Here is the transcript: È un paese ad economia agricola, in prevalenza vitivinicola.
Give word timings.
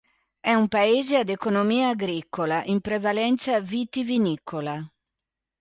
È 0.39 0.51
un 0.51 0.67
paese 0.67 1.17
ad 1.17 1.29
economia 1.29 1.89
agricola, 1.89 2.63
in 2.63 2.81
prevalenza 2.81 3.59
vitivinicola. 3.61 4.83